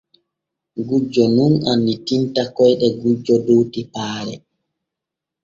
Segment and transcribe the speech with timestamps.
[0.87, 4.35] Gujjo nun annitinta koyɗe gujjo dow tepaare.